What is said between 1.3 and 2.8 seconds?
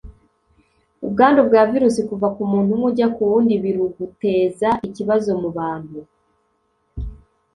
bwa virusi kuva ku muntu